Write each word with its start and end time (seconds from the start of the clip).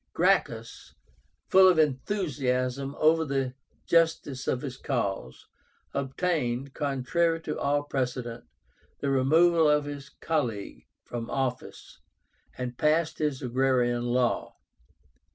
Gracchus, 0.13 0.95
full 1.47 1.67
of 1.67 1.77
enthusiasm 1.77 2.95
over 2.97 3.23
the 3.23 3.53
justice 3.85 4.47
of 4.47 4.63
his 4.63 4.75
cause, 4.75 5.45
obtained, 5.93 6.73
contrary 6.73 7.39
to 7.41 7.59
all 7.59 7.83
precedent, 7.83 8.45
the 8.99 9.11
removal 9.11 9.69
of 9.69 9.85
his 9.85 10.09
colleague 10.09 10.87
from 11.03 11.29
office, 11.29 11.99
and 12.57 12.79
passed 12.79 13.19
his 13.19 13.43
Agrarian 13.43 14.01
Law. 14.05 14.55